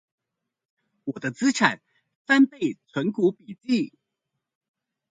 [1.03, 1.79] 我的資產
[2.25, 3.93] 翻倍存股筆記